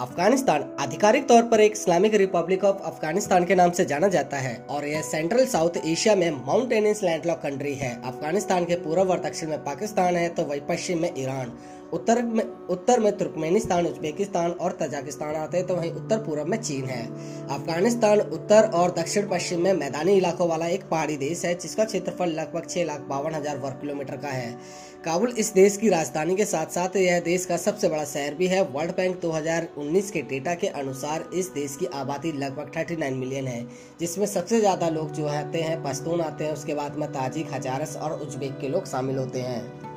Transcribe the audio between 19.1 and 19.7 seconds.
पश्चिम